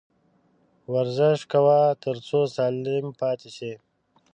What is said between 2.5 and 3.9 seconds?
سالم پاته سې